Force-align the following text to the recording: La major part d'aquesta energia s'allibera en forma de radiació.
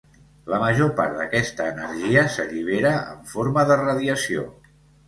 La 0.53 0.59
major 0.63 0.89
part 0.99 1.13
d'aquesta 1.19 1.67
energia 1.75 2.25
s'allibera 2.37 2.97
en 3.13 3.25
forma 3.37 3.71
de 3.73 3.79
radiació. 3.87 4.53